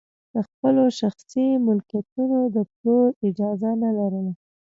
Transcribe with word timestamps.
د 0.33 0.35
خپلو 0.47 0.83
شخصي 0.99 1.45
ملکیتونو 1.67 2.37
د 2.55 2.57
پلور 2.71 3.05
اجازه 3.27 3.71
نه 3.83 3.89
لرله. 3.97 4.33